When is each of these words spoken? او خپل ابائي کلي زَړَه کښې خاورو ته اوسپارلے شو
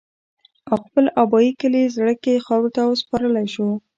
او 0.69 0.75
خپل 0.85 1.05
ابائي 1.23 1.51
کلي 1.61 1.83
زَړَه 1.95 2.13
کښې 2.23 2.43
خاورو 2.45 2.73
ته 2.75 2.81
اوسپارلے 2.85 3.45
شو 3.53 3.67